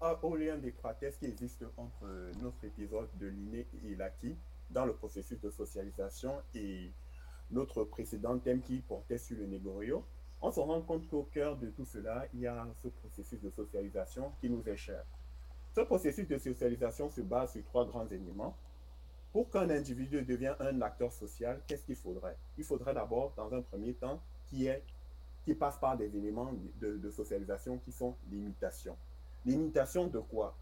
au 0.00 0.36
lien 0.36 0.56
d'étroitesse 0.56 1.16
qui 1.16 1.26
existe 1.26 1.64
entre 1.76 2.06
notre 2.40 2.64
épisode 2.64 3.08
de 3.18 3.26
l'inné 3.26 3.66
et 3.84 3.94
l'acquis 3.94 4.36
dans 4.70 4.84
le 4.84 4.94
processus 4.94 5.40
de 5.40 5.50
socialisation 5.50 6.42
et 6.54 6.92
notre 7.50 7.84
précédent 7.84 8.38
thème 8.38 8.60
qui 8.60 8.80
portait 8.80 9.18
sur 9.18 9.38
le 9.38 9.46
négorio, 9.46 10.04
on 10.40 10.50
se 10.50 10.60
rend 10.60 10.82
compte 10.82 11.08
qu'au 11.08 11.24
cœur 11.24 11.56
de 11.56 11.70
tout 11.70 11.84
cela, 11.84 12.26
il 12.34 12.40
y 12.40 12.46
a 12.46 12.66
ce 12.82 12.88
processus 12.88 13.40
de 13.40 13.50
socialisation 13.50 14.32
qui 14.40 14.50
nous 14.50 14.62
est 14.68 14.76
cher. 14.76 15.04
Ce 15.74 15.80
processus 15.80 16.28
de 16.28 16.38
socialisation 16.38 17.10
se 17.10 17.20
base 17.22 17.52
sur 17.52 17.64
trois 17.64 17.86
grands 17.86 18.06
éléments. 18.08 18.56
Pour 19.32 19.50
qu'un 19.50 19.68
individu 19.68 20.22
devienne 20.22 20.54
un 20.60 20.80
acteur 20.80 21.12
social, 21.12 21.60
qu'est-ce 21.66 21.84
qu'il 21.84 21.96
faudrait? 21.96 22.36
Il 22.56 22.64
faudrait 22.64 22.94
d'abord, 22.94 23.32
dans 23.36 23.52
un 23.52 23.62
premier 23.62 23.94
temps, 23.94 24.22
qui, 24.46 24.66
est, 24.66 24.82
qui 25.44 25.54
passe 25.54 25.78
par 25.78 25.96
des 25.96 26.16
éléments 26.16 26.52
de, 26.80 26.96
de 26.96 27.10
socialisation 27.10 27.78
qui 27.78 27.92
sont 27.92 28.16
l'imitation. 28.30 28.96
L'imitation 29.44 30.06
de 30.06 30.18
quoi? 30.18 30.56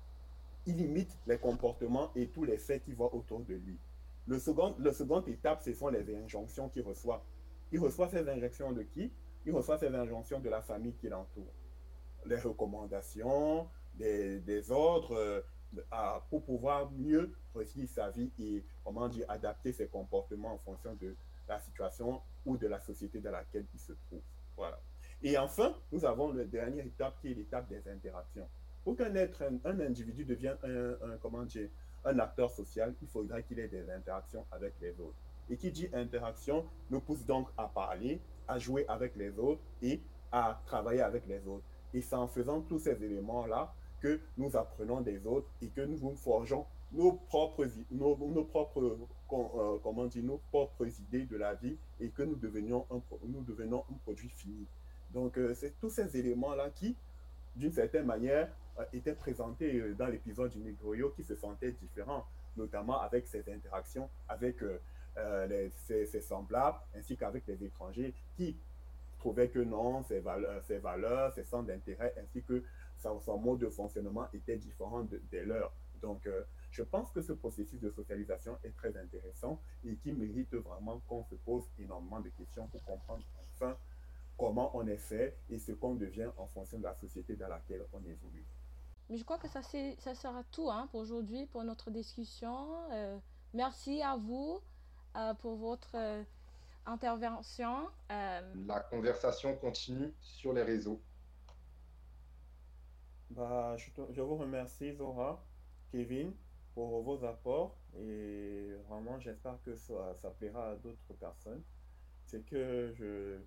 Il 0.67 0.81
imite 0.81 1.17
les 1.27 1.39
comportements 1.39 2.11
et 2.15 2.29
tous 2.29 2.45
les 2.45 2.59
faits 2.59 2.85
qu'il 2.85 2.95
voit 2.95 3.15
autour 3.15 3.41
de 3.41 3.55
lui. 3.55 3.79
Le 4.27 4.39
second, 4.39 4.75
le 4.79 4.93
second 4.93 5.23
étape, 5.25 5.63
ce 5.63 5.73
sont 5.73 5.89
les 5.89 6.17
injonctions 6.17 6.69
qu'il 6.69 6.83
reçoit. 6.83 7.25
Il 7.71 7.81
reçoit 7.81 8.09
ces 8.09 8.29
injonctions 8.29 8.73
de 8.73 8.83
qui? 8.83 9.13
Il 9.45 9.53
reçoit 9.53 9.79
ces 9.79 9.95
injonctions 9.95 10.41
de 10.41 10.49
la 10.49 10.61
famille 10.61 10.95
qui 10.95 11.09
l'entoure. 11.09 11.53
les 12.25 12.37
recommandations, 12.37 13.69
des, 13.95 14.71
ordres 14.71 15.45
pour 16.31 16.45
pouvoir 16.45 16.91
mieux 16.91 17.33
réussir 17.55 17.89
sa 17.89 18.11
vie 18.11 18.33
et, 18.39 18.65
comment 18.85 19.09
dire, 19.09 19.25
adapter 19.29 19.73
ses 19.73 19.87
comportements 19.87 20.53
en 20.53 20.59
fonction 20.59 20.95
de 20.95 21.15
la 21.49 21.61
situation 21.61 22.21
ou 22.45 22.57
de 22.57 22.67
la 22.67 22.81
société 22.81 23.21
dans 23.21 23.31
laquelle 23.31 23.67
il 23.73 23.81
se 23.81 23.93
trouve. 23.93 24.23
Voilà. 24.57 24.81
Et 25.23 25.39
enfin, 25.39 25.75
nous 25.93 26.05
avons 26.05 26.33
la 26.33 26.45
dernière 26.45 26.85
étape 26.85 27.21
qui 27.21 27.31
est 27.31 27.35
l'étape 27.35 27.69
des 27.69 27.89
interactions. 27.89 28.49
Pour 28.87 28.95
qu'un 28.95 29.17
être, 29.17 29.43
un, 29.65 29.81
individu 29.81 30.25
devienne 30.25 30.57
un, 30.63 31.17
comment 31.21 31.43
dire, 31.43 31.69
un 32.05 32.17
acteur 32.21 32.53
social, 32.53 32.95
il 33.03 33.09
faudra 33.09 33.43
qu'il 33.43 33.59
ait 33.59 33.67
des 33.67 33.91
interactions 33.91 34.47
avec 34.53 34.75
les 34.81 34.93
autres. 35.01 35.17
Et 35.51 35.57
qui 35.57 35.73
dit 35.73 35.89
interaction 35.93 36.65
nous 36.89 37.01
pousse 37.01 37.27
donc 37.27 37.49
à 37.59 37.67
parler, 37.67 38.21
à 38.47 38.61
jouer 38.61 38.87
avec 38.87 39.17
les 39.17 39.37
autres 39.41 39.61
et 39.83 40.01
à 40.31 40.63
travailler 40.67 41.01
avec 41.01 41.27
les 41.27 41.45
autres. 41.49 41.65
Et 41.93 42.01
c'est 42.01 42.15
en 42.15 42.29
faisant 42.29 42.61
tous 42.61 42.79
ces 42.79 43.03
éléments-là 43.03 43.75
que 44.01 44.21
nous 44.37 44.57
apprenons 44.57 45.01
des 45.01 45.27
autres 45.27 45.49
et 45.61 45.67
que 45.67 45.81
nous 45.81 46.15
forgeons 46.15 46.65
nos 46.93 47.15
propres, 47.15 47.67
nos, 47.91 48.17
nos 48.17 48.45
propres, 48.45 48.99
euh, 49.33 49.79
comment 49.83 50.07
nos 50.23 50.39
propres 50.53 50.87
idées 51.01 51.27
de 51.27 51.37
la 51.37 51.55
vie 51.55 51.77
et 51.99 52.11
que 52.11 52.23
nous 52.23 52.37
devenons 52.37 52.87
un 52.93 53.97
produit 54.05 54.29
fini. 54.29 54.65
Donc, 55.11 55.39
euh, 55.39 55.55
c'est 55.55 55.77
tous 55.81 55.91
ces 55.91 56.17
éléments-là 56.17 56.71
qui, 56.71 56.95
d'une 57.57 57.73
certaine 57.73 58.07
manière, 58.07 58.49
euh, 58.79 58.85
étaient 58.93 59.15
présentés 59.15 59.95
dans 59.95 60.07
l'épisode 60.07 60.51
du 60.51 60.59
Negroyo 60.59 61.11
qui 61.11 61.25
se 61.25 61.35
sentaient 61.35 61.73
différents, 61.73 62.27
notamment 62.57 63.01
avec 63.01 63.27
ces 63.27 63.45
interactions 63.51 64.09
avec 64.29 64.57
les, 65.49 65.71
ses, 65.71 66.21
semblables 66.21 66.79
ainsi 66.95 67.17
qu'avec 67.17 67.47
les 67.47 67.65
étrangers 67.65 68.15
qui 68.37 68.59
trouvaient 69.19 69.49
que 69.49 69.61
non, 69.61 70.03
ses 70.03 70.21
valeurs, 70.21 70.63
ses, 70.65 70.79
valeurs, 70.79 71.33
ses 71.33 71.45
centres 71.45 71.69
d'intérêt 71.69 72.15
ainsi 72.19 72.43
que 72.43 72.63
son, 72.99 73.39
mode 73.39 73.61
de 73.61 73.69
fonctionnement 73.69 74.29
était 74.33 74.57
différent 74.57 75.03
de, 75.03 75.21
des 75.31 75.45
leurs. 75.45 75.73
Donc, 76.01 76.27
euh, 76.27 76.43
je 76.71 76.83
pense 76.83 77.11
que 77.11 77.23
ce 77.23 77.33
processus 77.33 77.81
de 77.81 77.91
socialisation 77.91 78.59
est 78.63 78.75
très 78.77 78.97
intéressant 78.97 79.61
et 79.85 79.97
qui 79.97 80.13
mérite 80.13 80.55
vraiment 80.55 81.01
qu'on 81.09 81.25
se 81.25 81.35
pose 81.37 81.65
énormément 81.79 82.21
de 82.21 82.29
questions 82.31 82.67
pour 82.69 82.85
comprendre 82.85 83.25
enfin 83.55 83.77
comment 84.37 84.77
on 84.77 84.87
est 84.87 84.99
fait 84.99 85.39
et 85.49 85.59
ce 85.59 85.73
qu'on 85.73 85.95
devient 85.95 86.31
en 86.37 86.47
fonction 86.47 86.79
de 86.79 86.85
la 86.85 86.95
société 86.95 87.35
dans 87.37 87.49
laquelle 87.49 87.83
on 87.93 88.01
évolue. 88.05 88.45
Mais 89.09 89.17
je 89.17 89.25
crois 89.25 89.39
que 89.39 89.49
ça, 89.49 89.63
ça 89.63 90.15
sera 90.15 90.43
tout 90.51 90.71
hein, 90.71 90.89
pour 90.91 91.01
aujourd'hui, 91.01 91.47
pour 91.47 91.63
notre 91.65 91.91
discussion. 91.91 92.91
Euh, 92.93 93.19
merci 93.55 94.03
à 94.03 94.17
vous 94.17 94.61
euh, 95.17 95.35
pour 95.35 95.57
votre 95.57 95.97
intervention. 96.87 97.89
La 98.09 98.81
conversation 98.91 99.57
continue 99.57 100.13
sur 100.21 100.53
les 100.53 100.63
réseaux. 100.63 101.01
Bah, 103.31 103.77
je, 103.77 103.91
je, 104.11 104.23
vous 104.23 104.37
remercie, 104.37 104.93
Zora, 104.95 105.45
Kevin, 105.91 106.33
pour 106.75 107.03
vos 107.03 107.25
apports 107.25 107.77
et 107.99 108.73
vraiment, 108.89 109.19
j'espère 109.19 109.61
que 109.63 109.75
ça, 109.75 110.15
ça, 110.15 110.31
plaira 110.31 110.71
à 110.71 110.77
d'autres 110.77 111.15
personnes. 111.19 111.63
Ce 112.27 112.37
que 112.37 112.93
je, 112.95 113.39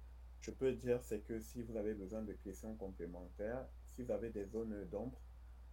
je 0.41 0.51
peux 0.51 0.73
dire, 0.73 1.01
c'est 1.01 1.19
que 1.19 1.39
si 1.39 1.61
vous 1.63 1.75
avez 1.77 1.93
besoin 1.93 2.21
de 2.21 2.33
questions 2.33 2.75
complémentaires, 2.75 3.65
si 3.95 4.03
vous 4.03 4.11
avez 4.11 4.29
des 4.29 4.45
zones 4.45 4.85
d'ombre, 4.89 5.19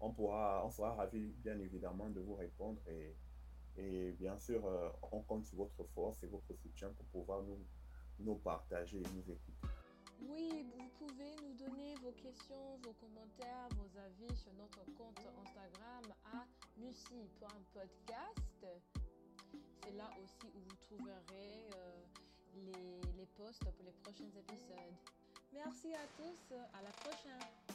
on, 0.00 0.12
pourra, 0.12 0.65
on 0.65 0.71
sera 0.71 0.95
ravi, 0.95 1.33
bien 1.38 1.59
évidemment, 1.59 2.09
de 2.11 2.21
vous 2.21 2.35
répondre 2.35 2.81
et, 2.88 3.15
et 3.76 4.12
bien 4.12 4.37
sûr, 4.37 4.65
euh, 4.67 4.88
on 5.12 5.21
compte 5.23 5.45
sur 5.45 5.59
votre 5.59 5.85
force 5.95 6.23
et 6.23 6.26
votre 6.26 6.55
soutien 6.55 6.91
pour 6.91 7.07
pouvoir 7.07 7.43
nous, 7.43 7.59
nous 8.21 8.37
partager 8.37 8.99
et 8.99 9.09
nous 9.15 9.31
écouter. 9.31 9.69
Oui, 10.23 10.67
vous 10.76 10.88
pouvez 10.99 11.37
nous 11.43 11.55
donner 11.55 11.95
vos 12.03 12.12
questions, 12.12 12.79
vos 12.83 12.95
commentaires, 12.95 13.69
vos 13.76 13.99
avis 13.99 14.35
sur 14.37 14.53
notre 14.55 14.85
compte 14.97 15.19
Instagram 15.43 16.05
à 16.25 16.47
musi.podcast. 16.79 18.67
C'est 19.83 19.93
là 19.93 20.11
aussi 20.23 20.53
où 20.55 20.61
vous 20.61 20.76
trouverez 20.83 21.71
euh, 21.76 22.03
les, 22.55 23.01
les 23.18 23.27
posts 23.37 23.64
pour 23.64 23.85
les 23.85 23.92
prochains 24.03 24.31
épisodes. 24.37 24.97
Merci 25.53 25.94
à 25.94 26.07
tous, 26.16 26.55
à 26.55 26.83
la 26.83 26.90
prochaine. 26.90 27.65